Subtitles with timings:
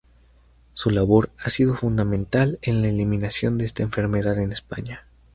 [0.73, 5.05] Su labor ha sido fundamental en la eliminación de esta enfermedad en España.